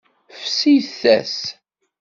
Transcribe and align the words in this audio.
Fsit-as. 0.41 1.35